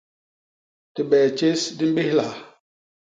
[0.93, 2.39] Dibee tjés di mbéhlaha.